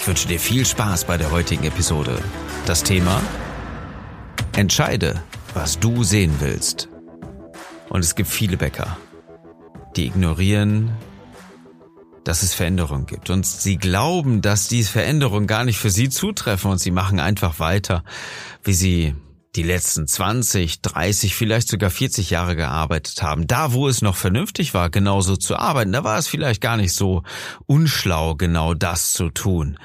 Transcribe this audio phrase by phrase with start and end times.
[0.00, 2.22] Ich wünsche dir viel Spaß bei der heutigen Episode.
[2.64, 3.20] Das Thema?
[4.56, 5.22] Entscheide,
[5.52, 6.88] was du sehen willst.
[7.90, 8.96] Und es gibt viele Bäcker,
[9.96, 10.90] die ignorieren
[12.24, 13.30] dass es Veränderungen gibt.
[13.30, 17.58] Und sie glauben, dass diese Veränderungen gar nicht für sie zutreffen und sie machen einfach
[17.58, 18.04] weiter,
[18.62, 19.14] wie sie
[19.56, 23.46] die letzten 20, 30, vielleicht sogar 40 Jahre gearbeitet haben.
[23.46, 26.94] Da, wo es noch vernünftig war, genauso zu arbeiten, da war es vielleicht gar nicht
[26.94, 27.22] so
[27.66, 29.78] unschlau, genau das zu tun.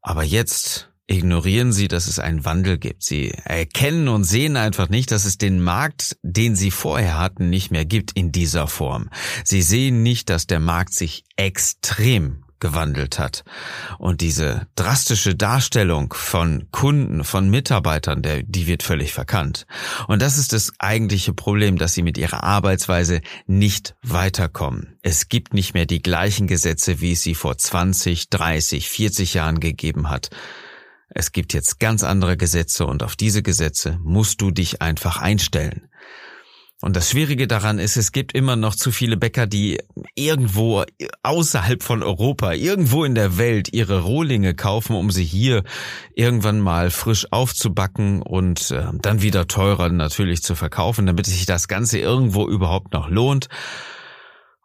[0.00, 3.02] Aber jetzt ignorieren sie, dass es einen Wandel gibt.
[3.02, 7.70] Sie erkennen und sehen einfach nicht, dass es den Markt, den sie vorher hatten, nicht
[7.70, 9.10] mehr gibt in dieser Form.
[9.44, 13.44] Sie sehen nicht, dass der Markt sich extrem gewandelt hat.
[13.98, 19.66] Und diese drastische Darstellung von Kunden, von Mitarbeitern, der, die wird völlig verkannt.
[20.08, 24.96] Und das ist das eigentliche Problem, dass sie mit ihrer Arbeitsweise nicht weiterkommen.
[25.02, 29.60] Es gibt nicht mehr die gleichen Gesetze, wie es sie vor 20, 30, 40 Jahren
[29.60, 30.30] gegeben hat.
[31.08, 35.88] Es gibt jetzt ganz andere Gesetze und auf diese Gesetze musst du dich einfach einstellen.
[36.84, 39.78] Und das Schwierige daran ist, es gibt immer noch zu viele Bäcker, die
[40.14, 40.84] irgendwo
[41.22, 45.62] außerhalb von Europa, irgendwo in der Welt ihre Rohlinge kaufen, um sie hier
[46.14, 51.68] irgendwann mal frisch aufzubacken und äh, dann wieder teurer natürlich zu verkaufen, damit sich das
[51.68, 53.48] Ganze irgendwo überhaupt noch lohnt.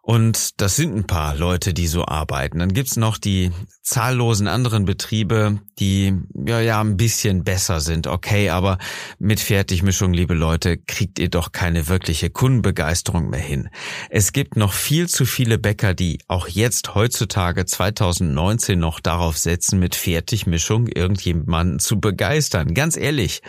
[0.10, 2.58] Und das sind ein paar Leute, die so arbeiten.
[2.58, 3.52] Dann gibt's noch die
[3.84, 6.16] zahllosen anderen Betriebe, die
[6.48, 8.08] ja ja ein bisschen besser sind.
[8.08, 8.80] Okay, aber
[9.20, 13.70] mit Fertigmischung, liebe Leute, kriegt ihr doch keine wirkliche Kundenbegeisterung mehr hin.
[14.10, 19.78] Es gibt noch viel zu viele Bäcker, die auch jetzt heutzutage 2019 noch darauf setzen,
[19.78, 22.74] mit Fertigmischung irgendjemanden zu begeistern.
[22.74, 23.44] Ganz ehrlich,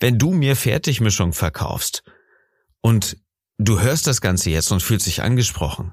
[0.00, 2.04] wenn du mir Fertigmischung verkaufst
[2.80, 3.18] und
[3.58, 5.92] du hörst das Ganze jetzt und fühlst dich angesprochen,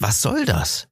[0.00, 0.88] was soll das?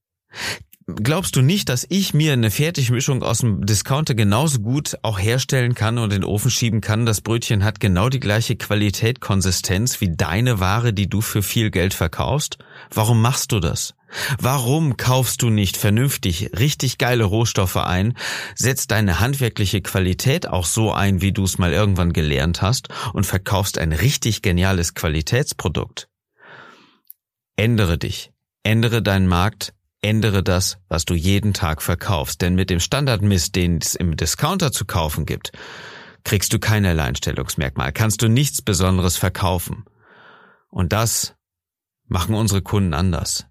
[0.86, 5.74] Glaubst du nicht, dass ich mir eine Fertigmischung aus dem Discounter genauso gut auch herstellen
[5.74, 7.04] kann und in den Ofen schieben kann?
[7.04, 11.70] Das Brötchen hat genau die gleiche Qualität, Konsistenz wie deine Ware, die du für viel
[11.70, 12.56] Geld verkaufst?
[12.90, 13.94] Warum machst du das?
[14.40, 18.16] Warum kaufst du nicht vernünftig richtig geile Rohstoffe ein,
[18.54, 23.26] setzt deine handwerkliche Qualität auch so ein, wie du es mal irgendwann gelernt hast und
[23.26, 26.08] verkaufst ein richtig geniales Qualitätsprodukt?
[27.56, 28.32] Ändere dich.
[28.68, 32.42] Ändere deinen Markt, ändere das, was du jeden Tag verkaufst.
[32.42, 35.52] Denn mit dem Standardmist, den es im Discounter zu kaufen gibt,
[36.22, 39.86] kriegst du kein Alleinstellungsmerkmal, kannst du nichts Besonderes verkaufen.
[40.68, 41.34] Und das
[42.08, 43.46] machen unsere Kunden anders.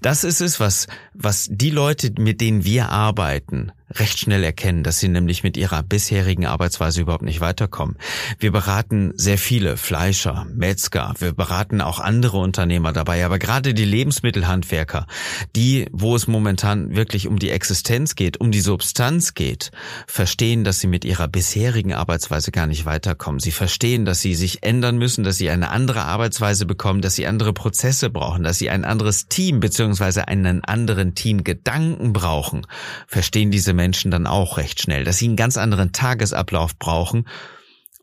[0.00, 4.98] Das ist es, was, was die Leute, mit denen wir arbeiten, recht schnell erkennen, dass
[4.98, 7.96] sie nämlich mit ihrer bisherigen Arbeitsweise überhaupt nicht weiterkommen.
[8.38, 13.84] Wir beraten sehr viele Fleischer, Metzger, wir beraten auch andere Unternehmer dabei, aber gerade die
[13.84, 15.06] Lebensmittelhandwerker,
[15.54, 19.70] die, wo es momentan wirklich um die Existenz geht, um die Substanz geht,
[20.06, 23.40] verstehen, dass sie mit ihrer bisherigen Arbeitsweise gar nicht weiterkommen.
[23.40, 27.26] Sie verstehen, dass sie sich ändern müssen, dass sie eine andere Arbeitsweise bekommen, dass sie
[27.26, 32.66] andere Prozesse brauchen, dass sie ein anderes Team beziehungsweise einen anderen Teamgedanken brauchen.
[33.06, 37.26] Verstehen diese Menschen dann auch recht schnell, dass sie einen ganz anderen Tagesablauf brauchen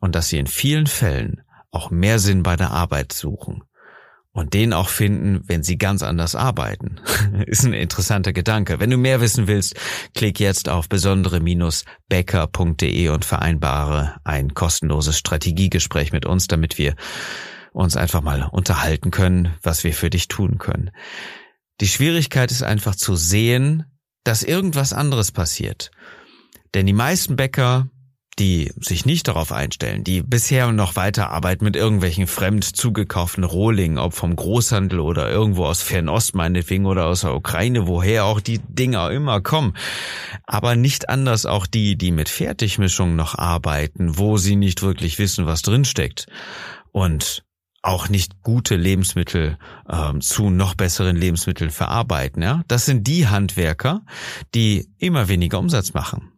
[0.00, 3.62] und dass sie in vielen Fällen auch mehr Sinn bei der Arbeit suchen.
[4.32, 7.00] Und den auch finden, wenn sie ganz anders arbeiten.
[7.46, 8.78] Ist ein interessanter Gedanke.
[8.78, 9.74] Wenn du mehr wissen willst,
[10.14, 16.94] klick jetzt auf besondere-becker.de und vereinbare ein kostenloses Strategiegespräch mit uns, damit wir
[17.72, 20.92] uns einfach mal unterhalten können, was wir für dich tun können.
[21.80, 23.84] Die Schwierigkeit ist einfach zu sehen,
[24.24, 25.90] dass irgendwas anderes passiert.
[26.74, 27.88] Denn die meisten Bäcker,
[28.38, 33.98] die sich nicht darauf einstellen, die bisher noch weiter arbeiten mit irgendwelchen fremd zugekauften Rohlingen,
[33.98, 38.60] ob vom Großhandel oder irgendwo aus Fernost meinetwegen oder aus der Ukraine, woher auch die
[38.66, 39.76] Dinger immer kommen.
[40.46, 45.46] Aber nicht anders auch die, die mit Fertigmischungen noch arbeiten, wo sie nicht wirklich wissen,
[45.46, 46.26] was drinsteckt.
[46.92, 47.44] Und
[47.82, 52.42] auch nicht gute Lebensmittel ähm, zu noch besseren Lebensmitteln verarbeiten.
[52.42, 52.62] Ja?
[52.68, 54.02] Das sind die Handwerker,
[54.54, 56.32] die immer weniger Umsatz machen.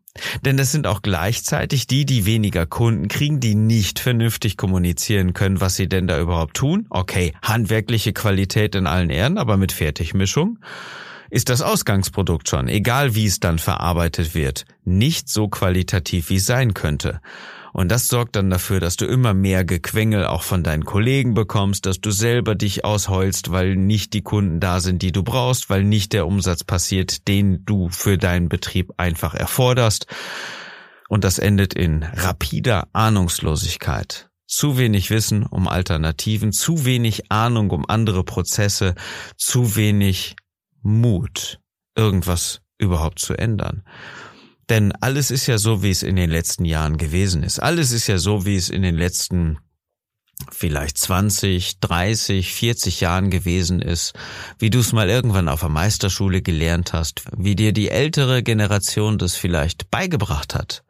[0.45, 5.61] Denn das sind auch gleichzeitig die, die weniger Kunden kriegen, die nicht vernünftig kommunizieren können,
[5.61, 6.87] was sie denn da überhaupt tun.
[6.91, 10.59] Okay, handwerkliche Qualität in allen Ehren, aber mit Fertigmischung
[11.31, 16.45] ist das Ausgangsprodukt schon, egal wie es dann verarbeitet wird, nicht so qualitativ, wie es
[16.45, 17.23] sein könnte.
[17.73, 21.87] Und das sorgt dann dafür, dass du immer mehr Gequengel auch von deinen Kollegen bekommst,
[21.87, 25.83] dass du selber dich ausheulst, weil nicht die Kunden da sind, die du brauchst, weil
[25.83, 30.07] nicht der Umsatz passiert, den du für deinen Betrieb einfach erforderst.
[31.09, 34.29] Und das endet in rapider Ahnungslosigkeit.
[34.47, 38.95] Zu wenig Wissen um Alternativen, zu wenig Ahnung um andere Prozesse,
[39.39, 40.37] zu wenig
[40.83, 41.59] Mut,
[41.97, 43.83] irgendwas überhaupt zu ändern.
[44.73, 47.59] Denn alles ist ja so, wie es in den letzten Jahren gewesen ist.
[47.59, 49.59] Alles ist ja so, wie es in den letzten
[50.51, 54.15] vielleicht 20, 30, 40 Jahren gewesen ist,
[54.59, 59.19] wie du es mal irgendwann auf der Meisterschule gelernt hast, wie dir die ältere Generation
[59.19, 60.85] das vielleicht beigebracht hat.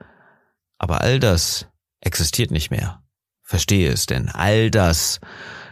[0.79, 1.67] Aber all das
[1.99, 3.03] existiert nicht mehr.
[3.43, 5.19] Verstehe es, denn all das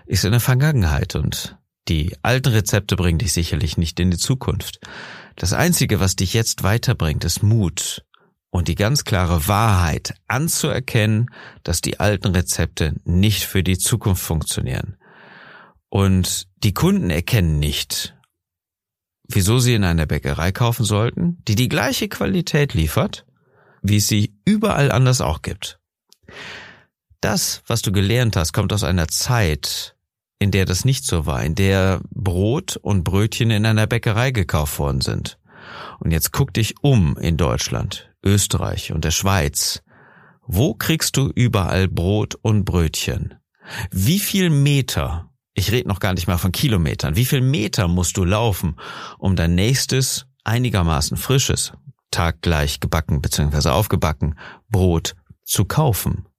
[0.06, 1.56] ist in der Vergangenheit und
[1.90, 4.80] die alten Rezepte bringen dich sicherlich nicht in die Zukunft.
[5.36, 8.04] Das Einzige, was dich jetzt weiterbringt, ist Mut
[8.50, 11.30] und die ganz klare Wahrheit anzuerkennen,
[11.64, 14.96] dass die alten Rezepte nicht für die Zukunft funktionieren.
[15.88, 18.16] Und die Kunden erkennen nicht,
[19.26, 23.26] wieso sie in einer Bäckerei kaufen sollten, die die gleiche Qualität liefert,
[23.82, 25.80] wie es sie überall anders auch gibt.
[27.20, 29.96] Das, was du gelernt hast, kommt aus einer Zeit,
[30.40, 34.78] in der das nicht so war, in der Brot und Brötchen in einer Bäckerei gekauft
[34.78, 35.38] worden sind.
[36.00, 39.82] Und jetzt guck dich um in Deutschland, Österreich und der Schweiz.
[40.46, 43.34] Wo kriegst du überall Brot und Brötchen?
[43.92, 48.16] Wie viel Meter, ich rede noch gar nicht mal von Kilometern, wie viel Meter musst
[48.16, 48.76] du laufen,
[49.18, 51.74] um dein nächstes einigermaßen frisches,
[52.10, 53.68] taggleich gebacken bzw.
[53.68, 54.38] aufgebacken
[54.70, 55.14] Brot
[55.44, 56.29] zu kaufen?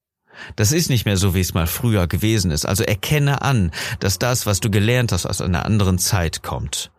[0.55, 2.65] Das ist nicht mehr so, wie es mal früher gewesen ist.
[2.65, 6.91] Also erkenne an, dass das, was du gelernt hast, aus einer anderen Zeit kommt.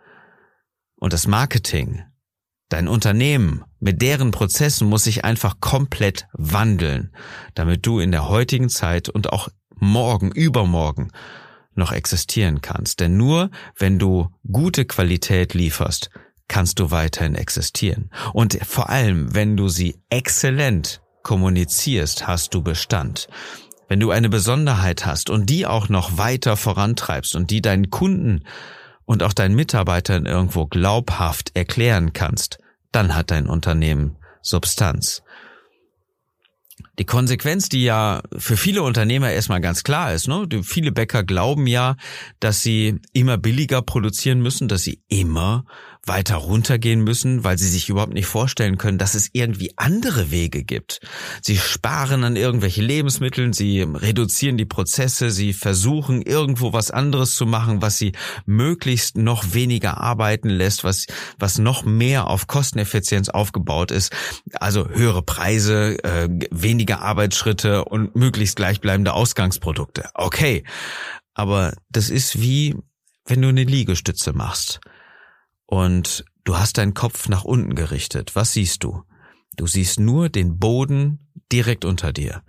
[0.96, 2.02] Und das Marketing,
[2.68, 7.12] dein Unternehmen, mit deren Prozessen muss sich einfach komplett wandeln,
[7.54, 11.10] damit du in der heutigen Zeit und auch morgen, übermorgen
[11.74, 13.00] noch existieren kannst.
[13.00, 16.10] Denn nur wenn du gute Qualität lieferst,
[16.48, 18.10] kannst du weiterhin existieren.
[18.32, 23.28] Und vor allem, wenn du sie exzellent kommunizierst, hast du Bestand.
[23.88, 28.44] Wenn du eine Besonderheit hast und die auch noch weiter vorantreibst und die deinen Kunden
[29.04, 32.58] und auch deinen Mitarbeitern irgendwo glaubhaft erklären kannst,
[32.90, 35.22] dann hat dein Unternehmen Substanz.
[36.98, 40.46] Die Konsequenz, die ja für viele Unternehmer erstmal ganz klar ist, ne?
[40.62, 41.96] Viele Bäcker glauben ja,
[42.38, 45.64] dass sie immer billiger produzieren müssen, dass sie immer
[46.04, 50.64] weiter runtergehen müssen, weil sie sich überhaupt nicht vorstellen können, dass es irgendwie andere Wege
[50.64, 51.00] gibt.
[51.42, 57.46] Sie sparen an irgendwelche Lebensmitteln, sie reduzieren die Prozesse, sie versuchen irgendwo was anderes zu
[57.46, 58.12] machen, was sie
[58.46, 61.06] möglichst noch weniger arbeiten lässt, was,
[61.38, 64.12] was noch mehr auf Kosteneffizienz aufgebaut ist.
[64.54, 70.10] Also höhere Preise, äh, weniger Arbeitsschritte und möglichst gleichbleibende Ausgangsprodukte.
[70.14, 70.64] Okay.
[71.34, 72.74] Aber das ist wie,
[73.24, 74.80] wenn du eine Liegestütze machst
[75.72, 78.36] und du hast deinen Kopf nach unten gerichtet.
[78.36, 79.04] Was siehst du?
[79.56, 82.42] Du siehst nur den Boden direkt unter dir.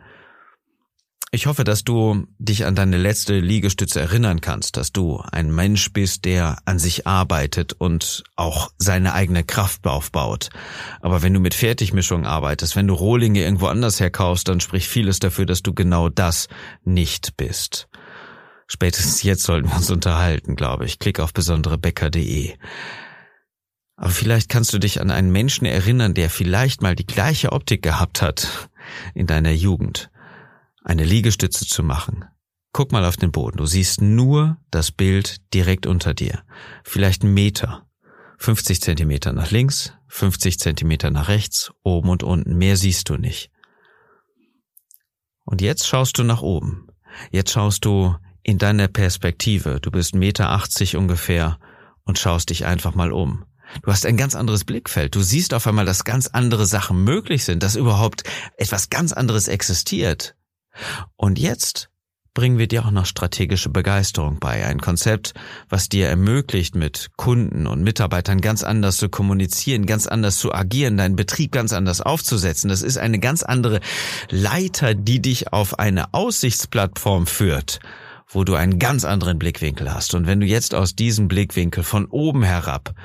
[1.31, 5.93] Ich hoffe, dass du dich an deine letzte Liegestütze erinnern kannst, dass du ein Mensch
[5.93, 10.49] bist, der an sich arbeitet und auch seine eigene Kraft aufbaut.
[10.99, 15.19] Aber wenn du mit Fertigmischung arbeitest, wenn du Rohlinge irgendwo anders herkaufst, dann spricht vieles
[15.19, 16.49] dafür, dass du genau das
[16.83, 17.87] nicht bist.
[18.67, 20.99] Spätestens jetzt sollten wir uns unterhalten, glaube ich.
[20.99, 22.55] Klick auf besonderebäcker.de.
[24.03, 27.81] Aber vielleicht kannst du dich an einen Menschen erinnern, der vielleicht mal die gleiche Optik
[27.81, 28.69] gehabt hat
[29.13, 30.11] in deiner Jugend.
[30.83, 32.25] Eine Liegestütze zu machen.
[32.73, 33.59] Guck mal auf den Boden.
[33.59, 36.43] Du siehst nur das Bild direkt unter dir.
[36.83, 37.87] Vielleicht einen Meter.
[38.39, 42.57] 50 Zentimeter nach links, 50 Zentimeter nach rechts, oben und unten.
[42.57, 43.51] Mehr siehst du nicht.
[45.45, 46.87] Und jetzt schaust du nach oben.
[47.31, 49.79] Jetzt schaust du in deiner Perspektive.
[49.79, 51.57] Du bist Meter 80 ungefähr
[52.03, 53.45] und schaust dich einfach mal um.
[53.81, 55.15] Du hast ein ganz anderes Blickfeld.
[55.15, 58.23] Du siehst auf einmal, dass ganz andere Sachen möglich sind, dass überhaupt
[58.57, 60.35] etwas ganz anderes existiert.
[61.15, 61.89] Und jetzt
[62.33, 64.65] bringen wir dir auch noch strategische Begeisterung bei.
[64.65, 65.33] Ein Konzept,
[65.69, 70.97] was dir ermöglicht, mit Kunden und Mitarbeitern ganz anders zu kommunizieren, ganz anders zu agieren,
[70.97, 72.69] deinen Betrieb ganz anders aufzusetzen.
[72.69, 73.81] Das ist eine ganz andere
[74.29, 77.79] Leiter, die dich auf eine Aussichtsplattform führt
[78.35, 80.15] wo du einen ganz anderen Blickwinkel hast.
[80.15, 82.95] Und wenn du jetzt aus diesem Blickwinkel von oben herab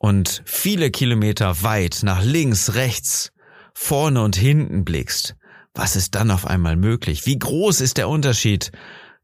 [0.00, 3.32] und viele Kilometer weit nach links, rechts,
[3.74, 5.36] vorne und hinten blickst,
[5.74, 7.26] was ist dann auf einmal möglich?
[7.26, 8.72] Wie groß ist der Unterschied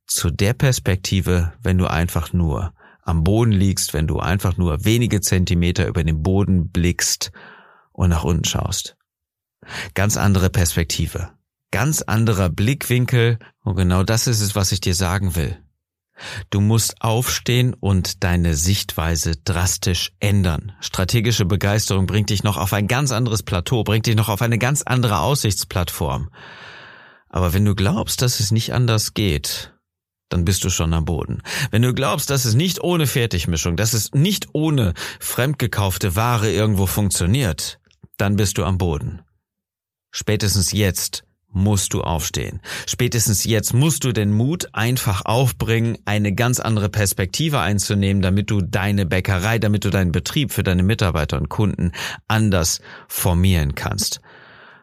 [0.06, 5.22] zu der Perspektive, wenn du einfach nur am Boden liegst, wenn du einfach nur wenige
[5.22, 7.32] Zentimeter über den Boden blickst
[7.92, 8.96] und nach unten schaust.
[9.94, 11.30] Ganz andere Perspektive,
[11.70, 15.56] ganz anderer Blickwinkel und genau das ist es, was ich dir sagen will.
[16.50, 20.72] Du musst aufstehen und deine Sichtweise drastisch ändern.
[20.80, 24.58] Strategische Begeisterung bringt dich noch auf ein ganz anderes Plateau, bringt dich noch auf eine
[24.58, 26.30] ganz andere Aussichtsplattform.
[27.28, 29.74] Aber wenn du glaubst, dass es nicht anders geht,
[30.28, 31.42] dann bist du schon am Boden.
[31.70, 36.86] Wenn du glaubst, dass es nicht ohne Fertigmischung, dass es nicht ohne fremdgekaufte Ware irgendwo
[36.86, 37.78] funktioniert,
[38.16, 39.22] dann bist du am Boden.
[40.10, 41.25] Spätestens jetzt
[41.56, 42.60] musst du aufstehen.
[42.86, 48.60] Spätestens jetzt musst du den Mut einfach aufbringen, eine ganz andere Perspektive einzunehmen, damit du
[48.60, 51.92] deine Bäckerei, damit du deinen Betrieb für deine Mitarbeiter und Kunden
[52.28, 54.20] anders formieren kannst.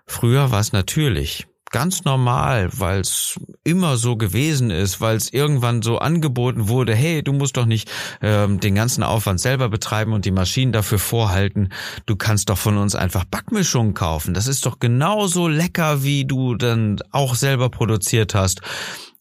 [0.05, 5.81] Früher war es natürlich ganz normal, weil es immer so gewesen ist, weil es irgendwann
[5.81, 10.23] so angeboten wurde, hey, du musst doch nicht ähm, den ganzen Aufwand selber betreiben und
[10.23, 11.69] die Maschinen dafür vorhalten,
[12.05, 14.33] du kannst doch von uns einfach Backmischungen kaufen.
[14.33, 18.61] Das ist doch genauso lecker, wie du dann auch selber produziert hast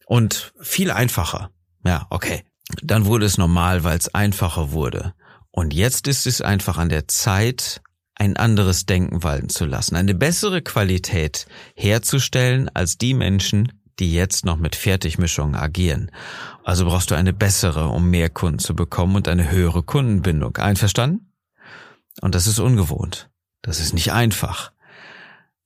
[0.06, 1.50] und viel einfacher.
[1.84, 2.44] Ja, okay.
[2.82, 5.14] Dann wurde es normal, weil es einfacher wurde.
[5.50, 7.80] Und jetzt ist es einfach an der Zeit,
[8.22, 14.44] ein anderes Denken walten zu lassen, eine bessere Qualität herzustellen als die Menschen, die jetzt
[14.44, 16.08] noch mit Fertigmischungen agieren.
[16.62, 20.56] Also brauchst du eine bessere, um mehr Kunden zu bekommen und eine höhere Kundenbindung.
[20.58, 21.32] Einverstanden?
[22.20, 23.28] Und das ist ungewohnt.
[23.60, 24.70] Das ist nicht einfach.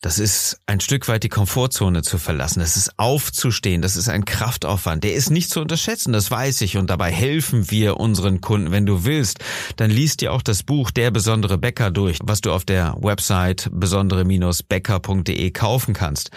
[0.03, 2.61] Das ist ein Stück weit die Komfortzone zu verlassen.
[2.61, 3.81] Das ist aufzustehen.
[3.81, 5.03] Das ist ein Kraftaufwand.
[5.03, 6.13] Der ist nicht zu unterschätzen.
[6.13, 6.77] Das weiß ich.
[6.77, 8.71] Und dabei helfen wir unseren Kunden.
[8.71, 9.39] Wenn du willst,
[9.77, 13.71] dann liest dir auch das Buch Der besondere Bäcker durch, was du auf der Website
[13.73, 16.31] besondere-bäcker.de kaufen kannst.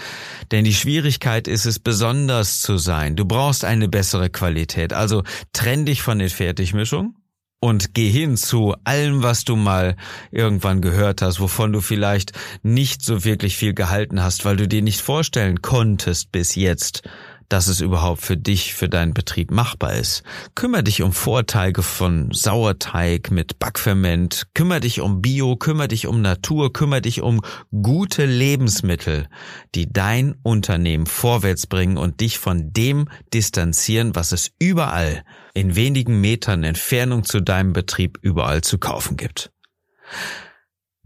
[0.51, 3.17] Denn die Schwierigkeit ist es, besonders zu sein.
[3.17, 4.93] Du brauchst eine bessere Qualität.
[4.93, 7.18] Also trenn dich von den Fertigmischungen
[7.59, 9.95] und geh hin zu allem, was du mal
[10.31, 12.31] irgendwann gehört hast, wovon du vielleicht
[12.63, 17.03] nicht so wirklich viel gehalten hast, weil du dir nicht vorstellen konntest bis jetzt,
[17.49, 20.23] dass es überhaupt für dich, für deinen Betrieb machbar ist.
[20.55, 26.21] Kümmer dich um Vorteile von Sauerteig mit Backferment, kümmer dich um Bio, kümmer dich um
[26.21, 27.41] Natur, kümmer dich um
[27.71, 29.27] gute Lebensmittel,
[29.75, 36.21] die dein Unternehmen vorwärts bringen und dich von dem distanzieren, was es überall in wenigen
[36.21, 39.51] Metern Entfernung zu deinem Betrieb überall zu kaufen gibt.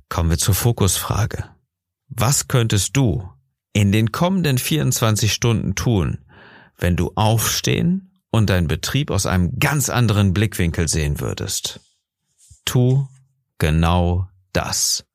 [0.09, 1.45] Kommen wir zur Fokusfrage.
[2.07, 3.27] Was könntest du
[3.73, 6.19] in den kommenden 24 Stunden tun,
[6.83, 11.79] wenn du aufstehen und deinen Betrieb aus einem ganz anderen Blickwinkel sehen würdest.
[12.65, 13.07] Tu
[13.57, 15.05] genau das.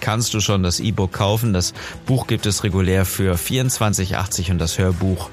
[0.01, 1.53] kannst du schon das E-Book kaufen.
[1.53, 1.75] Das
[2.07, 5.29] Buch gibt es regulär für 24,80 und das Hörbuch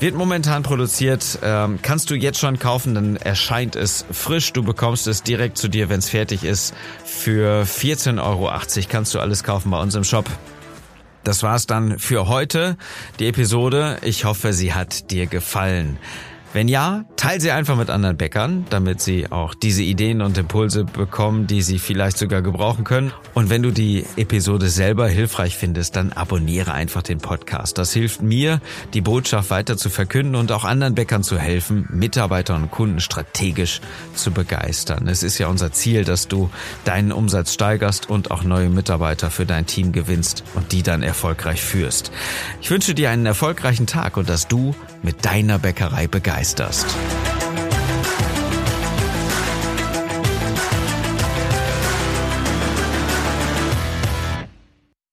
[0.00, 1.38] wird momentan produziert.
[1.42, 4.54] Ähm, kannst du jetzt schon kaufen, dann erscheint es frisch.
[4.54, 6.72] Du bekommst es direkt zu dir, wenn es fertig ist.
[7.04, 8.50] Für 14,80 Euro
[8.88, 10.24] kannst du alles kaufen bei uns im Shop.
[11.24, 12.78] Das war's dann für heute,
[13.18, 13.98] die Episode.
[14.00, 15.98] Ich hoffe, sie hat dir gefallen.
[16.54, 20.84] Wenn ja, teil sie einfach mit anderen Bäckern, damit sie auch diese Ideen und Impulse
[20.84, 23.12] bekommen, die sie vielleicht sogar gebrauchen können.
[23.34, 27.76] Und wenn du die Episode selber hilfreich findest, dann abonniere einfach den Podcast.
[27.76, 28.60] Das hilft mir,
[28.92, 33.80] die Botschaft weiter zu verkünden und auch anderen Bäckern zu helfen, Mitarbeiter und Kunden strategisch
[34.14, 35.08] zu begeistern.
[35.08, 36.50] Es ist ja unser Ziel, dass du
[36.84, 41.60] deinen Umsatz steigerst und auch neue Mitarbeiter für dein Team gewinnst und die dann erfolgreich
[41.60, 42.12] führst.
[42.60, 44.72] Ich wünsche dir einen erfolgreichen Tag und dass du
[45.04, 46.86] mit deiner Bäckerei begeisterst.